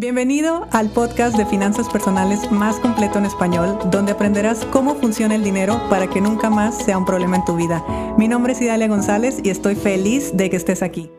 [0.00, 5.44] Bienvenido al podcast de finanzas personales más completo en español, donde aprenderás cómo funciona el
[5.44, 7.84] dinero para que nunca más sea un problema en tu vida.
[8.16, 11.10] Mi nombre es Idalia González y estoy feliz de que estés aquí.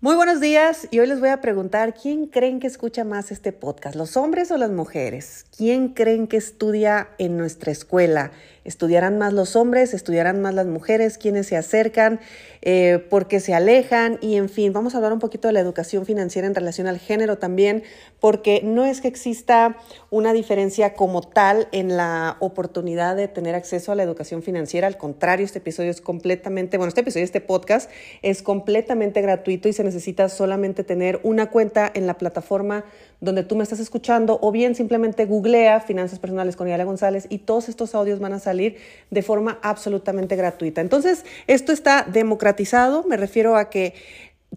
[0.00, 3.52] Muy buenos días y hoy les voy a preguntar, ¿quién creen que escucha más este
[3.52, 5.46] podcast, los hombres o las mujeres?
[5.56, 8.32] ¿Quién creen que estudia en nuestra escuela?
[8.64, 9.94] ¿Estudiarán más los hombres?
[9.94, 11.16] ¿Estudiarán más las mujeres?
[11.16, 12.20] ¿Quiénes se acercan?
[12.62, 14.18] Eh, ¿Por qué se alejan?
[14.20, 16.98] Y en fin, vamos a hablar un poquito de la educación financiera en relación al
[16.98, 17.82] género también,
[18.20, 19.78] porque no es que exista
[20.10, 24.86] una diferencia como tal en la oportunidad de tener acceso a la educación financiera.
[24.86, 29.72] Al contrario, este episodio es completamente, bueno, este episodio, este podcast es completamente gratuito y
[29.72, 32.84] se necesita solamente tener una cuenta en la plataforma
[33.20, 37.38] donde tú me estás escuchando o bien simplemente googlea Finanzas Personales con Iala González y
[37.38, 40.80] todos estos audios van a salir de forma absolutamente gratuita.
[40.80, 43.94] Entonces, esto está democratizado, me refiero a que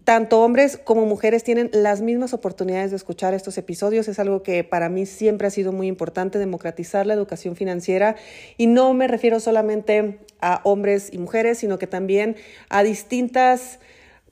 [0.02, 4.08] tanto hombres como mujeres tienen las mismas oportunidades de escuchar estos episodios.
[4.08, 8.16] Es algo que para mí siempre ha sido muy importante, democratizar la educación financiera.
[8.56, 12.36] Y no me refiero solamente a hombres y mujeres, sino que también
[12.68, 13.78] a distintas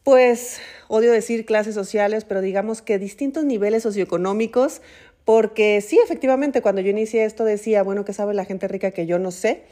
[0.03, 4.83] pues, odio decir clases sociales, pero digamos que distintos niveles socioeconómicos,
[5.25, 9.07] porque sí, efectivamente, cuando yo inicié esto decía, bueno, ¿qué sabe la gente rica que
[9.07, 9.65] yo no sé?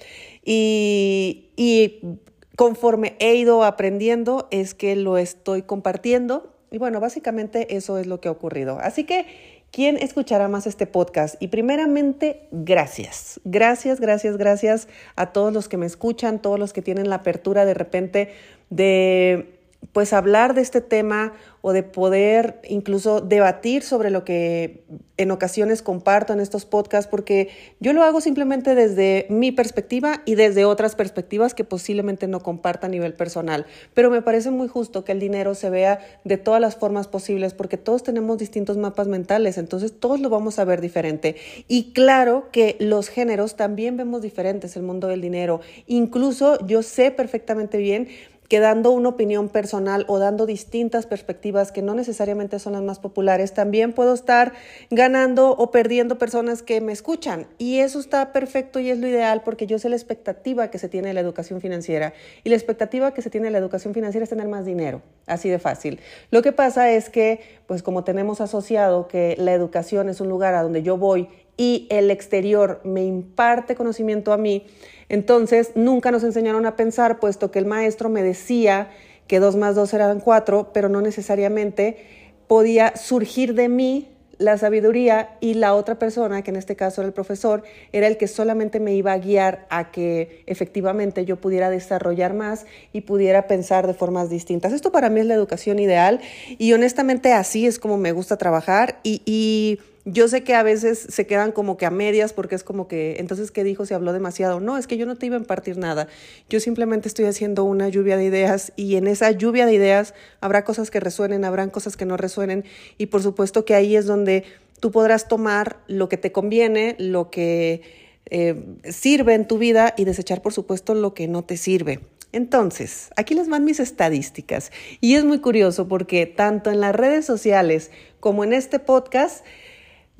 [0.44, 2.18] Y, y
[2.56, 6.54] conforme he ido aprendiendo es que lo estoy compartiendo.
[6.70, 8.78] Y bueno, básicamente eso es lo que ha ocurrido.
[8.80, 9.26] Así que,
[9.72, 11.34] ¿quién escuchará más este podcast?
[11.40, 13.40] Y primeramente, gracias.
[13.44, 17.64] Gracias, gracias, gracias a todos los que me escuchan, todos los que tienen la apertura
[17.64, 18.28] de repente
[18.68, 19.58] de
[19.92, 21.32] pues hablar de este tema
[21.62, 24.84] o de poder incluso debatir sobre lo que
[25.16, 30.34] en ocasiones comparto en estos podcasts, porque yo lo hago simplemente desde mi perspectiva y
[30.34, 33.66] desde otras perspectivas que posiblemente no comparta a nivel personal.
[33.92, 37.52] Pero me parece muy justo que el dinero se vea de todas las formas posibles,
[37.52, 41.36] porque todos tenemos distintos mapas mentales, entonces todos lo vamos a ver diferente.
[41.68, 45.60] Y claro que los géneros también vemos diferentes el mundo del dinero.
[45.86, 48.08] Incluso yo sé perfectamente bien
[48.50, 52.98] que dando una opinión personal o dando distintas perspectivas que no necesariamente son las más
[52.98, 54.54] populares, también puedo estar
[54.90, 57.46] ganando o perdiendo personas que me escuchan.
[57.58, 60.88] Y eso está perfecto y es lo ideal porque yo sé la expectativa que se
[60.88, 62.12] tiene de la educación financiera.
[62.42, 65.48] Y la expectativa que se tiene de la educación financiera es tener más dinero, así
[65.48, 66.00] de fácil.
[66.32, 67.38] Lo que pasa es que,
[67.68, 71.28] pues como tenemos asociado que la educación es un lugar a donde yo voy
[71.60, 74.64] y el exterior me imparte conocimiento a mí,
[75.10, 78.88] entonces nunca nos enseñaron a pensar, puesto que el maestro me decía
[79.26, 81.98] que dos más dos eran cuatro, pero no necesariamente
[82.46, 87.08] podía surgir de mí la sabiduría y la otra persona, que en este caso era
[87.08, 87.62] el profesor,
[87.92, 92.64] era el que solamente me iba a guiar a que efectivamente yo pudiera desarrollar más
[92.94, 94.72] y pudiera pensar de formas distintas.
[94.72, 96.22] Esto para mí es la educación ideal
[96.56, 100.98] y honestamente así es como me gusta trabajar y, y yo sé que a veces
[100.98, 103.84] se quedan como que a medias porque es como que, entonces, ¿qué dijo?
[103.84, 104.60] Se habló demasiado.
[104.60, 106.08] No, es que yo no te iba a impartir nada.
[106.48, 110.64] Yo simplemente estoy haciendo una lluvia de ideas y en esa lluvia de ideas habrá
[110.64, 112.64] cosas que resuenen, habrán cosas que no resuenen
[112.98, 114.44] y por supuesto que ahí es donde
[114.80, 117.82] tú podrás tomar lo que te conviene, lo que
[118.26, 122.00] eh, sirve en tu vida y desechar, por supuesto, lo que no te sirve.
[122.32, 127.26] Entonces, aquí les van mis estadísticas y es muy curioso porque tanto en las redes
[127.26, 127.90] sociales
[128.20, 129.44] como en este podcast,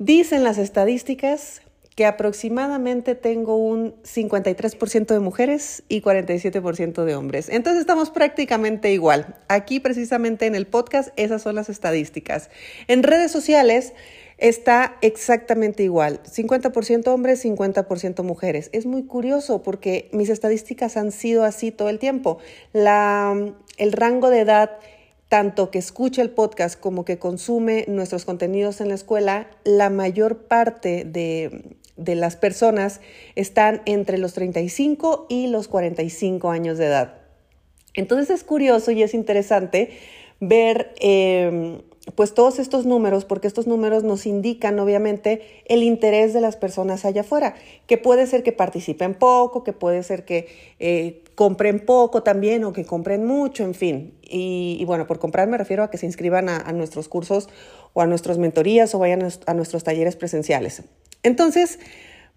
[0.03, 1.61] Dicen las estadísticas
[1.95, 7.49] que aproximadamente tengo un 53% de mujeres y 47% de hombres.
[7.49, 9.35] Entonces estamos prácticamente igual.
[9.47, 12.49] Aquí precisamente en el podcast esas son las estadísticas.
[12.87, 13.93] En redes sociales
[14.39, 16.19] está exactamente igual.
[16.23, 18.71] 50% hombres, 50% mujeres.
[18.73, 22.39] Es muy curioso porque mis estadísticas han sido así todo el tiempo.
[22.73, 23.35] La,
[23.77, 24.79] el rango de edad
[25.31, 30.39] tanto que escucha el podcast como que consume nuestros contenidos en la escuela, la mayor
[30.39, 32.99] parte de, las personas
[33.35, 37.13] están entre los 35 y los 45 años de edad.
[37.93, 39.91] Entonces es curioso y es interesante
[40.41, 41.79] ver em,
[42.15, 47.05] pues todos estos números, porque estos números nos indican obviamente el interés de las personas
[47.05, 47.55] allá afuera,
[47.85, 50.47] que puede ser que participen poco, que puede ser que
[50.79, 54.17] eh, compren poco también o que compren mucho, en fin.
[54.23, 57.49] Y, bueno, por comprar me refiero a que se inscriban a, nuestros cursos
[57.93, 60.83] o a nuestras mentorías o vayan a nuestros talleres presenciales.
[61.21, 61.79] Entonces,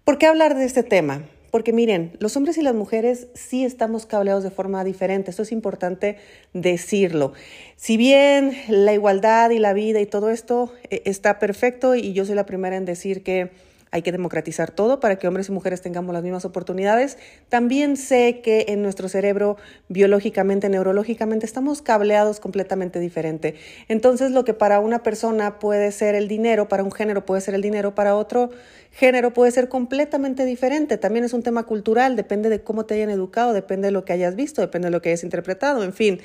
[0.03, 1.23] ¿por qué hablar de este tema?
[1.55, 5.53] Porque miren, los hombres y las mujeres sí estamos cableados de forma diferente, esto es
[5.53, 6.17] importante
[6.51, 7.31] decirlo.
[7.77, 12.25] Si bien la igualdad y la vida y todo esto eh, está perfecto y yo
[12.25, 13.51] soy la primera en decir que
[13.95, 17.17] hay que democratizar todo para que hombres y mujeres tengamos las mismas oportunidades.
[17.47, 19.55] También sé que en nuestro cerebro,
[19.87, 23.55] biológicamente, neurológicamente, estamos cableados completamente diferente.
[23.87, 27.55] Entonces, lo que para una persona puede ser el dinero, para un género puede ser
[27.55, 28.49] el dinero, para otro
[28.91, 30.97] género puede ser completamente diferente.
[30.97, 34.11] También es un tema cultural, depende de cómo te hayan educado, depende de lo que
[34.11, 36.19] hayas visto, depende de lo que hayas interpretado, en fin,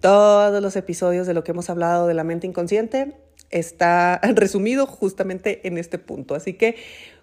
[0.00, 3.14] todos los episodios de lo que hemos hablado de la mente inconsciente
[3.54, 6.34] está resumido justamente en este punto.
[6.34, 6.76] Así que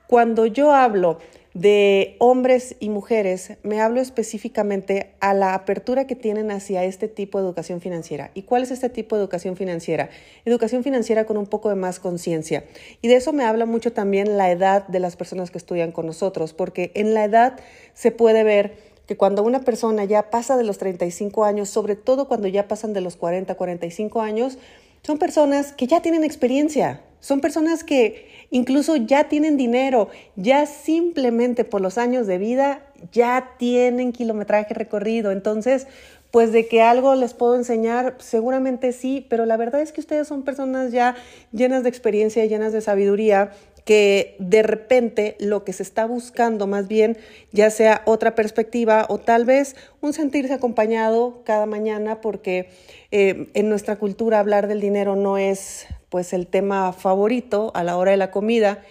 [0.08, 1.20] cuando yo hablo
[1.54, 7.40] de hombres y mujeres, me hablo específicamente a la apertura que tienen hacia este tipo
[7.40, 8.32] de educación financiera.
[8.34, 10.10] ¿Y cuál es este tipo de educación financiera?
[10.46, 12.64] Educación financiera con un poco de más conciencia.
[13.02, 16.06] Y de eso me habla mucho también la edad de las personas que estudian con
[16.06, 17.60] nosotros, porque en la edad
[17.94, 22.28] se puede ver que cuando una persona ya pasa de los 35 años, sobre todo
[22.30, 24.58] cuando ya pasan de los 40, 45 años,
[25.04, 31.64] son personas que ya tienen experiencia, son personas que incluso ya tienen dinero, ya simplemente
[31.64, 35.32] por los años de vida ya tienen kilometraje recorrido.
[35.32, 35.88] Entonces,
[36.32, 40.28] pues de que algo les puedo enseñar, seguramente sí, pero la verdad es que ustedes
[40.28, 41.16] son personas ya
[41.52, 43.52] llenas de experiencia, llenas de sabiduría,
[43.86, 47.18] que de repente lo que se está buscando más bien
[47.52, 52.70] ya sea otra perspectiva o tal vez un sentirse acompañado cada mañana porque
[53.12, 57.98] eh, en nuestra cultura hablar del dinero no es pues el tema favorito a la
[57.98, 58.82] hora de la comida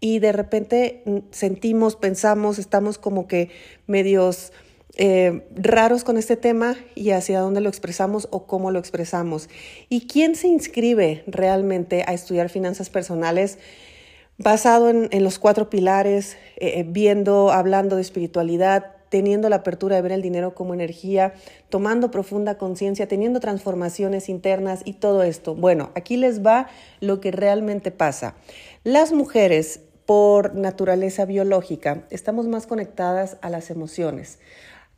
[0.00, 3.50] y de repente mm, sentimos, pensamos, estamos como que
[3.86, 4.52] medios
[4.96, 9.48] eh, raros con este tema y hacia dónde lo expresamos o cómo lo expresamos.
[9.88, 13.58] ¿Y quién se inscribe realmente a estudiar finanzas personales?
[14.42, 20.02] Basado en, los cuatro pilares, eh, eh, viendo, hablando de espiritualidad, teniendo la apertura de
[20.02, 21.34] ver el dinero como energía,
[21.68, 25.54] tomando profunda conciencia, teniendo transformaciones internas y todo esto.
[25.54, 26.68] Bueno, aquí les va
[27.00, 28.34] lo que realmente pasa.
[28.82, 34.38] Las mujeres, por naturaleza biológica, estamos más conectadas a las emociones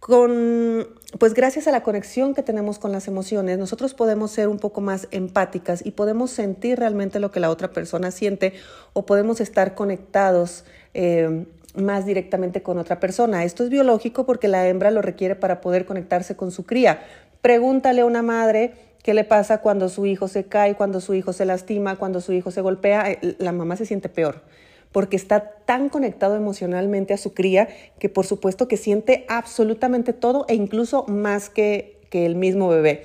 [0.02, 0.88] con,
[1.20, 4.80] pues gracias a la conexión que tenemos con las emociones, nosotros podemos ser un poco
[4.80, 8.52] más empáticas y podemos sentir realmente lo que la otra persona siente
[8.94, 10.64] o podemos estar conectados
[10.94, 11.46] eh,
[11.76, 13.44] más directamente con otra persona.
[13.44, 17.04] Esto es biológico porque la hembra lo requiere para poder conectarse con su cría.
[17.40, 21.32] Pregúntale a una madre qué le pasa cuando su hijo se cae, cuando su hijo
[21.32, 23.08] se lastima, cuando su hijo se golpea.
[23.08, 24.42] Eh, la mamá se siente peor
[24.92, 27.68] porque está tan conectado emocionalmente a su cría
[27.98, 33.04] que por supuesto que siente absolutamente todo e incluso más que, el mismo bebé.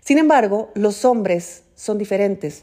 [0.00, 2.62] Sin embargo, los hombres son diferentes.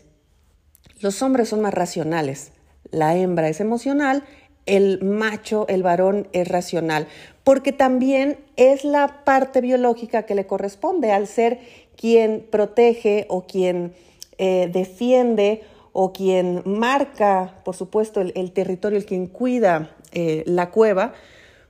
[1.01, 2.53] Los hombres son más racionales.
[2.89, 4.23] La hembra es emocional,
[4.65, 7.07] el macho, el varón es racional,
[7.43, 11.59] porque también es la parte biológica que le corresponde al ser
[11.97, 13.93] quien protege o quien
[14.37, 15.63] eh, defiende
[15.93, 21.13] o quien marca, por supuesto, el, territorio, el quien cuida eh, la cueva,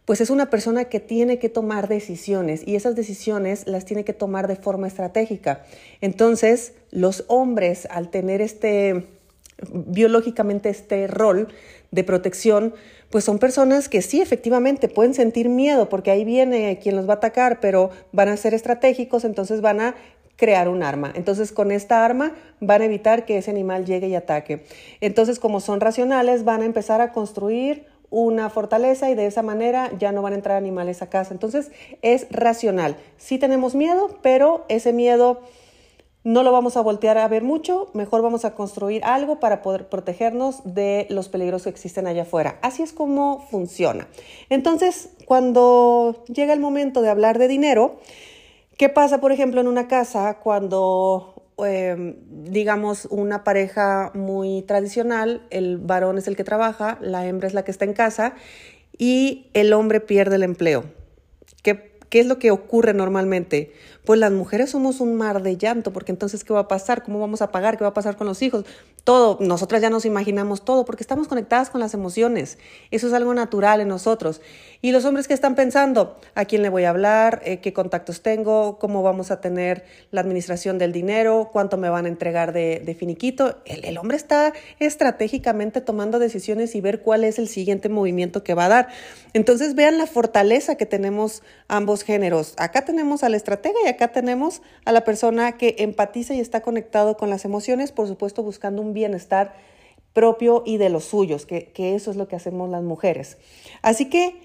[0.05, 4.13] pues es una persona que tiene que tomar decisiones y esas decisiones las tiene que
[4.13, 5.63] tomar de forma estratégica.
[6.01, 9.05] Entonces, los hombres, al tener este,
[9.71, 11.49] biológicamente este rol
[11.91, 12.73] de protección,
[13.09, 17.13] pues son personas que sí, efectivamente, pueden sentir miedo porque ahí viene quien los va
[17.13, 19.95] a atacar, pero van a ser estratégicos, entonces van a
[20.35, 21.11] crear un arma.
[21.15, 24.65] Entonces, con esta arma van a evitar que ese animal llegue y ataque.
[25.01, 29.89] Entonces, como son racionales, van a empezar a construir una fortaleza y de esa manera
[29.97, 31.33] ya no van a entrar animales a casa.
[31.33, 31.71] Entonces,
[32.01, 32.95] es racional.
[33.17, 35.41] Sí tenemos miedo, pero ese miedo
[36.23, 39.89] no lo vamos a voltear a ver mucho, mejor vamos a construir algo para poder
[39.89, 42.59] protegernos de los peligros que existen allá afuera.
[42.61, 44.07] Así es como funciona.
[44.49, 47.97] Entonces, cuando llega el momento de hablar de dinero,
[48.77, 55.77] ¿Qué pasa, por ejemplo, en una casa cuando, em, digamos, una pareja muy tradicional, el
[55.77, 58.33] varón es el que trabaja, la hembra es la que está en casa
[58.97, 60.85] y el hombre pierde el empleo?
[61.61, 63.73] ¿Qué, qué es lo que ocurre normalmente?
[64.05, 67.03] Pues las mujeres somos un mar de llanto, porque entonces, ¿qué va a pasar?
[67.03, 67.77] ¿Cómo vamos a pagar?
[67.77, 68.65] ¿Qué va a pasar con los hijos?
[69.03, 72.57] todo, nosotras ya nos imaginamos todo porque estamos conectadas con las emociones.
[72.89, 74.39] Eso es algo natural en nosotros.
[74.81, 77.41] Y los hombres que están pensando, ¿a quién le voy a hablar?
[77.45, 78.79] Eh, ¿Qué contactos tengo?
[78.79, 81.49] ¿Cómo vamos a tener la administración del dinero?
[81.51, 83.57] ¿Cuánto me van a entregar de, finiquito?
[83.65, 88.65] El, hombre está estratégicamente tomando decisiones y ver cuál es el siguiente movimiento que va
[88.65, 88.87] a dar.
[89.33, 92.53] Entonces vean la fortaleza que tenemos ambos géneros.
[92.57, 97.17] Acá tenemos al estratega y acá tenemos a la persona que empatiza y está conectado
[97.17, 99.55] con las emociones, por supuesto buscando un bienestar
[100.13, 103.37] propio y de los suyos, que, eso es lo que hacemos las mujeres.
[103.81, 104.35] Así que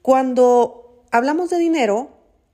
[0.00, 2.08] cuando hablamos de dinero,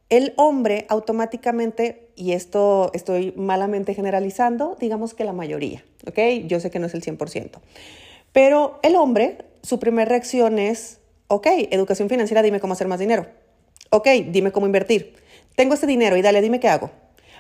[0.08, 6.18] el hombre automáticamente, y esto estoy malamente generalizando, digamos que la mayoría, ¿ok?
[6.46, 7.61] Yo sé que no es el 100%,
[8.32, 13.26] pero el hombre su primera reacción es, ok, educación financiera, dime cómo hacer más dinero.
[13.90, 15.14] Ok, dime cómo invertir.
[15.54, 16.90] Tengo este dinero y dale, dime qué hago.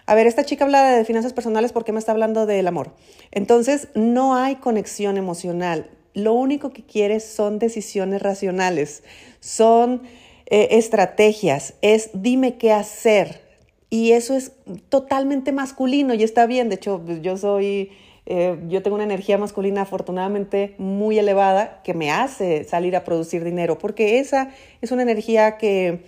[0.06, 2.92] A ver, esta chica habla de finanzas personales, ¿por qué me está hablando del amor?
[3.30, 5.90] Entonces, no hay conexión emocional.
[6.12, 9.02] Lo único que quieres son decisiones racionales,
[9.40, 10.02] son
[10.46, 13.40] eh, estrategias, es dime qué hacer.
[13.88, 14.52] Y eso es
[14.88, 16.68] totalmente masculino y está bien.
[16.68, 17.90] De hecho, pues, yo soy
[18.26, 23.44] eh, yo tengo una energía masculina afortunadamente muy elevada que me hace salir a producir
[23.44, 26.04] dinero, porque esa es una energía que,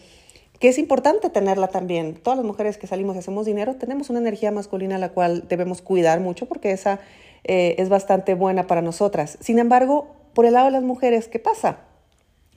[0.58, 2.14] que es importante tenerla también.
[2.14, 5.46] Todas las mujeres que salimos y hacemos dinero tenemos una energía masculina a la cual
[5.48, 7.00] debemos cuidar mucho porque esa
[7.44, 9.38] eh, es bastante buena para nosotras.
[9.40, 11.80] Sin embargo, por el lado de las mujeres, ¿qué pasa?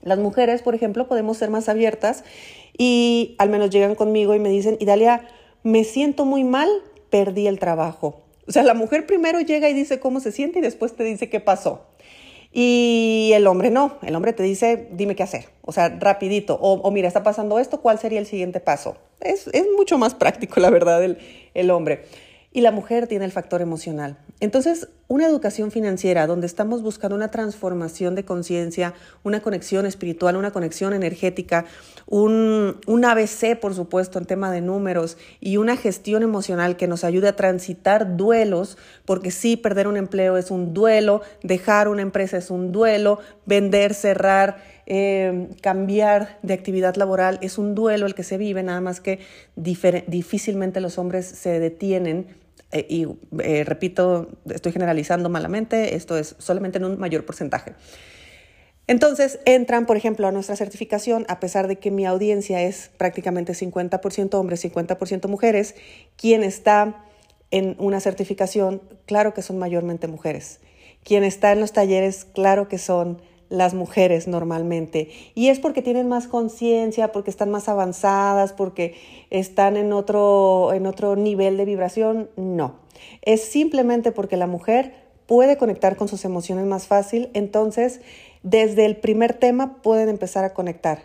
[0.01, 2.23] Las mujeres, por ejemplo, podemos ser más abiertas
[2.77, 5.27] y al menos llegan conmigo y me dicen, Idalia,
[5.63, 6.69] me siento muy mal,
[7.09, 10.63] perdí el trabajo o sea, la mujer primero llega y dice cómo se siente y
[10.63, 11.85] después te dice qué pasó.
[12.51, 16.89] Y el hombre no, el hombre te dice, dime qué hacer, o sea, rapidito, o,
[16.91, 18.97] mira, está pasando esto, ¿cuál sería el siguiente paso?
[19.21, 21.19] Es, mucho más práctico, la verdad, el,
[21.53, 22.05] el hombre
[22.51, 24.17] y la mujer tiene el factor emocional.
[24.39, 30.51] Entonces, una educación financiera donde estamos buscando una transformación de conciencia, una conexión espiritual, una
[30.51, 31.65] conexión energética,
[32.07, 37.27] un, ABC, por supuesto, en tema de números y una gestión emocional que nos ayude
[37.27, 42.49] a transitar duelos, porque sí, perder un empleo es un duelo, dejar una empresa es
[42.49, 44.57] un duelo, vender, cerrar,
[44.91, 49.19] eh, cambiar de actividad laboral es un duelo el que se vive, nada más que
[49.55, 52.38] difícilmente los hombres se detienen.
[52.71, 53.07] Eh, y
[53.41, 57.73] eh, repito, estoy generalizando malamente, esto es solamente en un mayor porcentaje.
[58.87, 63.53] Entonces entran, por ejemplo, a nuestra certificación, a pesar de que mi audiencia es prácticamente
[63.53, 65.75] 50% hombres, 50% mujeres,
[66.15, 67.05] quien está
[67.51, 70.59] en una certificación, claro que son mayormente mujeres.
[71.03, 75.09] Quien está en los talleres, claro que son las mujeres normalmente.
[75.35, 78.95] Y es porque tienen más conciencia, porque están más avanzadas, porque
[79.29, 82.29] están en otro, en otro nivel de vibración.
[82.37, 82.75] No.
[83.21, 84.93] Es simplemente porque la mujer
[85.25, 87.29] puede conectar con sus emociones más fácil.
[87.33, 88.01] Entonces,
[88.43, 91.03] desde el primer tema pueden empezar a conectar.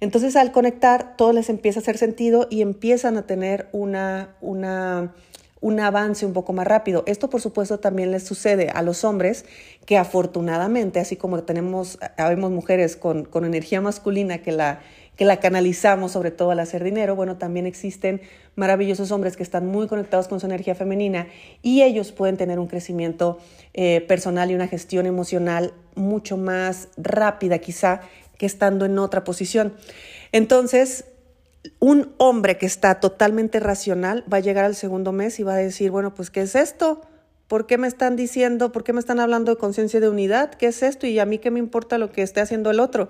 [0.00, 5.14] Entonces, al conectar, todo les empieza a hacer sentido y empiezan a tener una, una
[5.60, 7.02] un avance un poco más rápido.
[7.06, 9.44] Esto, por supuesto, también les sucede a los hombres
[9.86, 11.98] que afortunadamente, así como tenemos,
[12.50, 14.80] mujeres con, con energía masculina que la,
[15.16, 18.20] que la canalizamos sobre todo al hacer dinero, bueno, también existen
[18.54, 21.26] maravillosos hombres que están muy conectados con su energía femenina
[21.62, 23.38] y ellos pueden tener un crecimiento
[23.72, 28.02] eh, personal y una gestión emocional mucho más rápida quizá
[28.36, 29.74] que estando en otra posición.
[30.32, 31.06] Entonces,
[31.78, 35.58] un hombre que está totalmente racional va a llegar al segundo mes y va a
[35.58, 37.02] decir, bueno, pues, ¿qué es esto?
[37.48, 40.54] ¿Por qué me están diciendo, por qué me están hablando de conciencia de unidad?
[40.54, 41.06] ¿Qué es esto?
[41.06, 43.08] Y a mí qué me importa lo que esté haciendo el otro.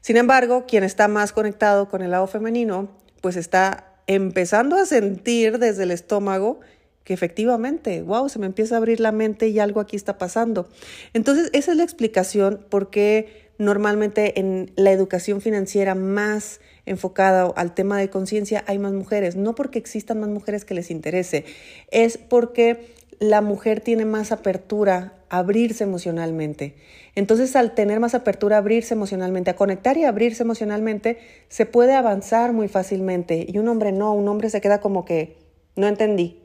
[0.00, 2.88] Sin embargo, quien está más conectado con el lado femenino,
[3.20, 6.60] pues está empezando a sentir desde el estómago
[7.04, 10.68] que efectivamente, wow, se me empieza a abrir la mente y algo aquí está pasando.
[11.12, 17.74] Entonces, esa es la explicación por qué normalmente en la educación financiera más enfocada al
[17.74, 21.44] tema de conciencia hay más mujeres, no porque existan más mujeres que les interese,
[21.90, 26.74] es porque la mujer tiene más apertura a abrirse emocionalmente.
[27.14, 31.92] Entonces, al tener más apertura a abrirse emocionalmente, a conectar y abrirse emocionalmente, se puede
[31.92, 33.44] avanzar muy fácilmente.
[33.46, 35.36] Y un hombre no, un hombre se queda como que
[35.76, 36.39] no entendí.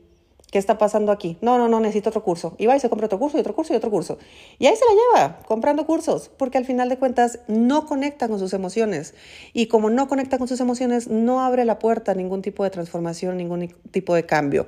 [0.56, 1.36] ¿Qué está pasando aquí?
[1.42, 2.54] No, no, no, necesito otro curso.
[2.56, 4.16] Y va y se compra otro curso y otro curso y otro curso.
[4.58, 8.38] Y ahí se la lleva, comprando cursos, porque al final de cuentas no conecta con
[8.38, 9.12] sus emociones.
[9.52, 12.70] Y como no conecta con sus emociones, no abre la puerta a ningún tipo de
[12.70, 14.64] transformación, ningún tipo de cambio.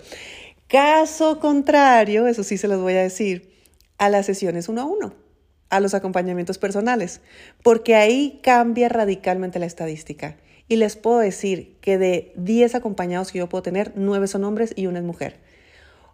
[0.67, 3.51] Caso contrario, eso sí se los voy a decir,
[3.97, 5.15] a las sesiones uno a uno,
[5.71, 7.23] a los acompañamientos personales,
[7.63, 10.37] porque ahí cambia radicalmente la estadística.
[10.69, 14.75] Y les puedo decir que de 10 acompañados que yo puedo tener, 9 son hombres
[14.77, 15.48] y una es mujer.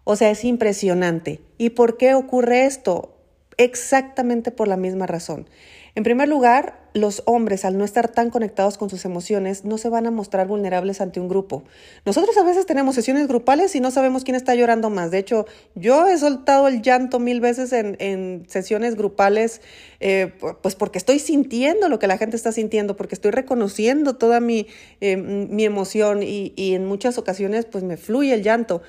[0.05, 1.41] O sea, es impresionante.
[1.57, 3.11] ¿Y por qué ocurre esto?
[3.57, 5.47] Exactamente por la misma razón.
[5.95, 9.87] En primer lugar, los hombres, al no estar tan conectados con sus emociones, no se
[9.87, 11.63] van a mostrar vulnerables ante un grupo.
[12.05, 15.09] Nosotros a veces tenemos sesiones grupales y no sabemos quién está llorando más.
[15.09, 19.61] De hecho, yo he soltado el llanto mil veces en, sesiones grupales,
[20.01, 24.41] eh, pues porque estoy sintiendo lo que la gente está sintiendo, porque estoy reconociendo toda
[24.41, 24.67] mi,
[24.99, 28.81] eh, mi emoción y, y en muchas ocasiones pues me fluye el llanto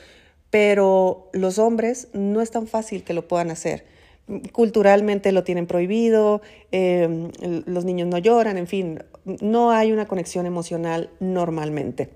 [0.51, 3.85] pero los hombres no es tan fácil que lo puedan hacer.
[4.53, 6.41] Culturalmente lo tienen prohibido,
[6.73, 7.31] em,
[7.67, 12.11] los niños no lloran, en fin, no hay una conexión emocional normalmente.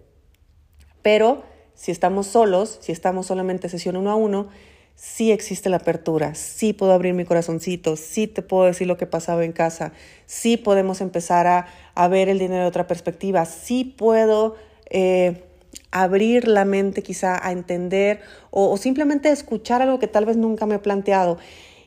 [1.03, 1.43] Pero
[1.75, 4.49] si estamos solos, si estamos solamente sesión uno a uno,
[4.97, 9.07] sí existe la apertura, sí puedo abrir mi corazoncito, sí te puedo decir lo que
[9.07, 9.93] pasaba en casa,
[10.27, 14.57] sí podemos empezar a, a ver el dinero de otra perspectiva, sí puedo
[14.91, 15.45] eh,
[15.91, 18.21] abrir la mente quizá a entender
[18.51, 21.39] o, simplemente escuchar algo que tal vez nunca me he planteado.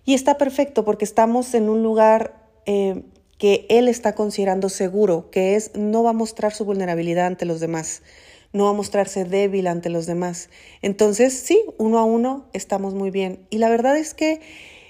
[0.05, 3.03] Y está perfecto porque estamos en un lugar eh,
[3.37, 7.59] que él está considerando seguro, que es no va a mostrar su vulnerabilidad ante los
[7.59, 8.01] demás,
[8.51, 10.49] no va a mostrarse débil ante los demás.
[10.81, 13.39] Entonces, sí, uno a uno estamos muy bien.
[13.49, 14.41] Y la verdad es que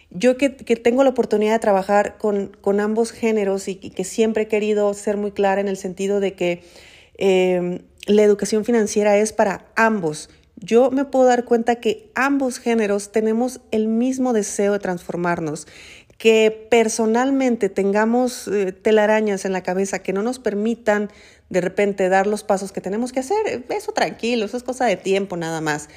[0.10, 4.48] yo que, tengo la oportunidad de trabajar con, con ambos géneros y, que siempre he
[4.48, 6.62] querido ser muy clara en el sentido de que
[7.18, 10.30] eh, la educación financiera es para ambos.
[10.56, 15.68] Yo me puedo dar cuenta que ambos géneros tenemos el mismo deseo de transformarnos,
[16.18, 21.10] que personalmente tengamos eh, telarañas en la cabeza que no nos permitan
[21.50, 24.96] de repente dar los pasos que tenemos que hacer, eso tranquilo, eso es cosa de
[24.96, 25.90] tiempo nada más.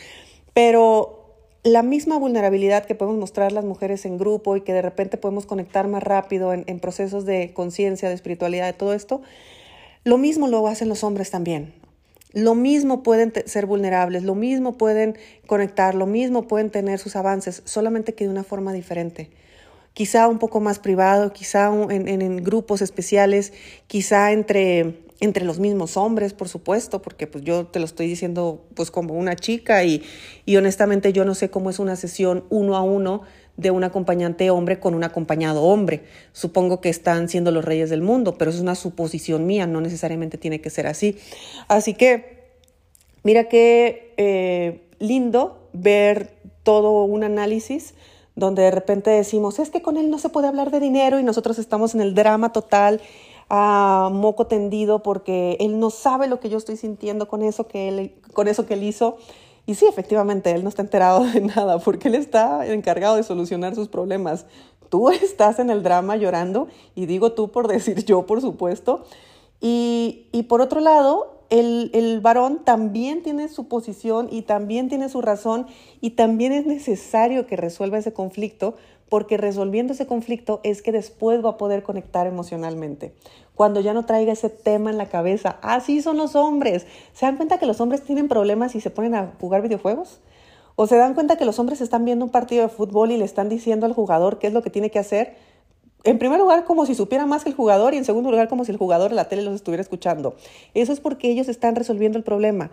[0.53, 5.17] Pero la misma vulnerabilidad que podemos mostrar las mujeres en grupo y que de repente
[5.17, 9.23] podemos conectar más rápido en, en procesos de conciencia, de espiritualidad, de todo esto,
[10.05, 11.86] lo mismo lo hacen los hombres también.
[12.37, 15.17] Lo mismo pueden ser vulnerables, lo mismo pueden
[15.47, 19.31] conectar, lo mismo pueden tener sus avances, solamente que de una forma diferente.
[19.95, 23.55] Quizá un poco más privado, quizá en, grupos especiales,
[23.87, 28.67] quizá entre, entre los mismos hombres, por supuesto, porque pues yo te lo estoy diciendo
[28.75, 30.03] pues como una chica y,
[30.45, 33.23] y honestamente yo no sé cómo es una sesión uno a uno
[33.57, 36.05] de un acompañante hombre con un acompañado hombre.
[36.33, 40.39] Supongo que están siendo los reyes del mundo, pero es una suposición mía, no necesariamente
[40.39, 41.17] tiene que ser así.
[41.69, 42.51] Así que,
[43.23, 47.95] mira qué eh, lindo ver todo un análisis
[48.35, 51.23] donde de repente decimos, es que con él no se puede hablar de dinero y
[51.23, 53.01] nosotros estamos en el drama total
[53.49, 57.89] a moco tendido porque él no sabe lo que yo estoy sintiendo con eso que
[57.89, 59.17] él, con eso que él hizo.
[59.67, 63.75] Y sí, efectivamente, él no está enterado de nada porque él está encargado de solucionar
[63.75, 64.47] sus problemas.
[64.89, 69.05] Tú estás en el drama llorando, y digo tú por decir yo, por supuesto.
[69.61, 75.09] Y, y por otro lado, el, el, varón también tiene su posición y también tiene
[75.09, 75.67] su razón
[76.01, 78.75] y también es necesario que resuelva ese conflicto
[79.09, 83.15] porque resolviendo ese conflicto es que después va a poder conectar emocionalmente.
[83.55, 86.87] Cuando ya no traiga ese tema en la cabeza, así son los hombres.
[87.13, 90.21] ¿Se dan cuenta que los hombres tienen problemas y se ponen a jugar videojuegos?
[90.75, 93.25] ¿O se dan cuenta que los hombres están viendo un partido de fútbol y le
[93.25, 95.37] están diciendo al jugador qué es lo que tiene que hacer?
[96.07, 98.65] En primer lugar, como si supiera más que el jugador y en segundo lugar, como
[98.65, 100.37] si el jugador en la tele los estuviera escuchando.
[100.73, 102.71] Eso es porque ellos están resolviendo el problema.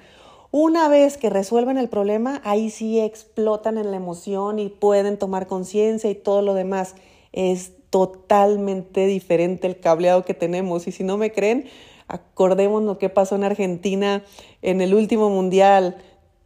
[0.52, 5.48] Una vez que resuelven el problema, ahí sí explotan en la emoción y pueden tomar
[5.48, 6.94] conciencia y todo lo demás.
[7.32, 10.86] Es totalmente diferente el cableado que tenemos.
[10.88, 11.66] Y si no me creen,
[12.08, 14.24] acordémonos qué pasó en Argentina
[14.62, 15.98] en el último mundial.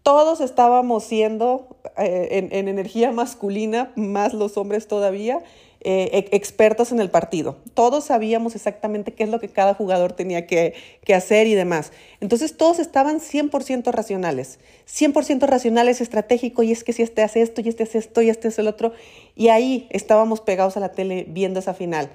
[0.04, 5.44] Todos estábamos siendo eh, en, en energía masculina, más los hombres todavía,
[5.90, 7.56] eh, expertos en el partido.
[7.74, 10.74] Todos sabíamos exactamente qué es lo que cada jugador tenía que,
[11.16, 11.94] hacer y demás.
[12.20, 17.62] Entonces todos estaban 100% racionales, 100% racionales, estratégico, y es que si este hace esto,
[17.62, 18.92] y este hace esto, y este hace el otro.
[19.34, 22.10] Y ahí estábamos pegados a la tele viendo esa final.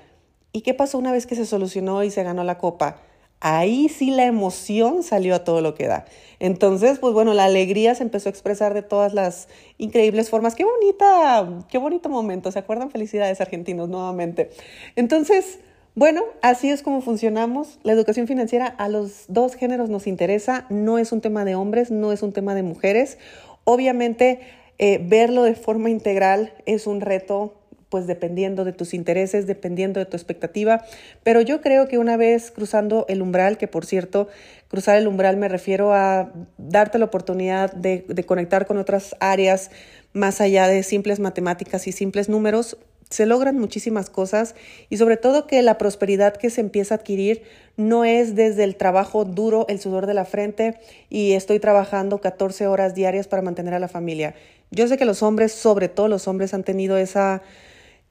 [0.52, 3.00] ¿Y qué pasó una vez que se solucionó y se ganó la copa?
[3.42, 6.06] Ahí sí la emoción salió a todo lo que da.
[6.38, 10.54] Entonces, pues bueno, la alegría se empezó a expresar de todas las increíbles formas.
[10.54, 12.52] Qué bonita, qué bonito momento.
[12.52, 12.90] ¿Se acuerdan?
[12.90, 14.50] Felicidades argentinos nuevamente.
[14.94, 15.58] Entonces,
[15.94, 17.80] bueno, así es como funcionamos.
[17.82, 20.66] La educación financiera a los dos géneros nos interesa.
[20.70, 23.18] No es un tema de hombres, no es un tema de mujeres.
[23.64, 24.40] Obviamente,
[24.78, 27.54] eh, verlo de forma integral es un reto
[27.92, 30.82] pues dependiendo de tus intereses, dependiendo de tu expectativa.
[31.22, 34.28] Pero yo creo que una vez cruzando el umbral, que por cierto,
[34.68, 39.70] cruzar el umbral me refiero a darte la oportunidad de, conectar con otras áreas
[40.14, 42.78] más allá de simples matemáticas y simples números,
[43.10, 44.54] se logran muchísimas cosas
[44.88, 47.42] y sobre todo que la prosperidad que se empieza a adquirir
[47.76, 50.78] no es desde el trabajo duro, el sudor de la frente
[51.10, 54.34] y estoy trabajando 14 horas diarias para mantener a la familia.
[54.70, 57.42] Yo sé que los hombres, sobre todo los hombres, han tenido esa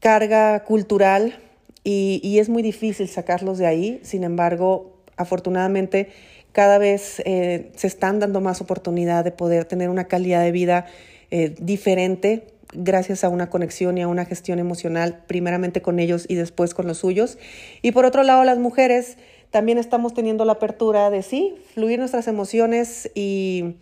[0.01, 1.39] carga cultural
[1.83, 3.99] y, es muy difícil sacarlos de ahí.
[4.03, 6.09] Sin embargo, afortunadamente
[6.51, 10.85] cada vez eh, se están dando más oportunidad de poder tener una calidad de vida
[11.29, 16.35] eh, diferente gracias a una conexión y a una gestión emocional, primeramente con ellos y
[16.35, 17.37] después con los suyos.
[17.81, 19.17] Y por otro lado, las mujeres
[19.49, 23.75] también estamos teniendo la apertura de sí, fluir nuestras emociones y,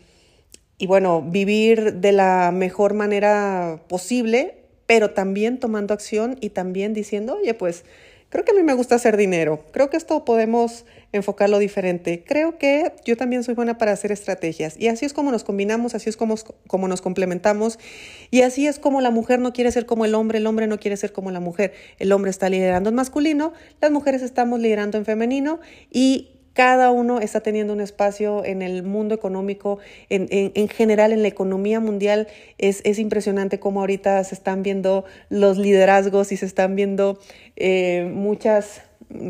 [0.77, 4.58] y bueno, vivir de la mejor manera posible
[4.89, 7.85] pero también tomando acción y también diciendo, oye, pues
[8.29, 12.57] creo que a mí me gusta hacer dinero, creo que esto podemos enfocarlo diferente, creo
[12.57, 16.09] que yo también soy buena para hacer estrategias y así es como nos combinamos, así
[16.09, 16.33] es como,
[16.65, 17.77] como nos complementamos
[18.31, 20.79] y así es como la mujer no quiere ser como el hombre, el hombre no
[20.79, 24.97] quiere ser como la mujer, el hombre está liderando en masculino, las mujeres estamos liderando
[24.97, 25.59] en femenino
[25.91, 31.21] y cada uno está teniendo un espacio en el mundo económico, en, en, general en
[31.21, 32.27] la economía mundial.
[32.57, 37.17] Es, es, impresionante cómo ahorita se están viendo los liderazgos y se están viendo
[37.55, 38.81] eh, muchas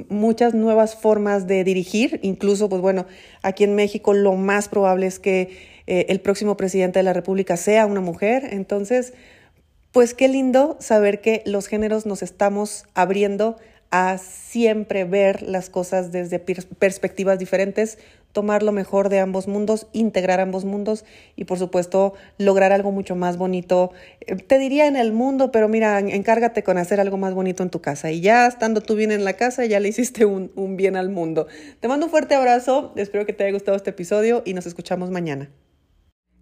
[0.10, 3.06] muchas nuevas formas de dirigir, incluso, pues bueno,
[3.44, 7.58] aquí en México lo más probable es que eh, el próximo presidente de la República
[7.58, 9.13] sea una mujer, entonces,
[9.92, 13.56] pues qué lindo saber que los géneros nos estamos abriendo
[13.91, 17.97] a siempre ver las cosas desde perspectivas diferentes,
[18.32, 23.15] tomar lo mejor de ambos mundos, integrar ambos mundos y por supuesto lograr algo mucho
[23.15, 23.91] más bonito.
[24.21, 27.69] Eh, te diría en el mundo, pero mira, encárgate con hacer algo más bonito en
[27.69, 30.78] tu casa y ya estando tú bien en la casa, ya le hiciste un, un
[30.78, 31.47] bien al mundo.
[31.80, 35.10] Te mando un fuerte abrazo, espero que te haya gustado este episodio y nos escuchamos
[35.10, 35.49] mañana.